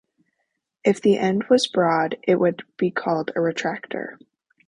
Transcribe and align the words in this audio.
If 0.83 0.99
the 1.03 1.19
end 1.19 1.43
was 1.43 1.67
broad, 1.67 2.17
it 2.23 2.39
would 2.39 2.63
be 2.75 2.89
called 2.89 3.29
a 3.29 3.33
retractor. 3.37 4.17